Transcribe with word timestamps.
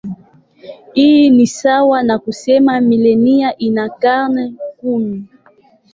Hii 0.93 1.29
ni 1.29 1.47
sawa 1.47 2.03
na 2.03 2.19
kusema 2.19 2.81
milenia 2.81 3.57
ina 3.57 3.89
karne 3.89 4.53
kumi. 4.77 5.25